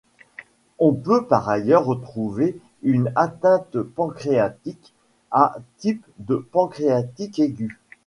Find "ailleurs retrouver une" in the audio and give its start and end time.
1.47-3.13